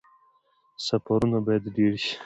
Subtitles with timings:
[0.87, 2.13] سفرونه باید ډیر شي